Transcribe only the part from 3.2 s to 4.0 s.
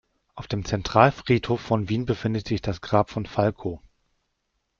Falco.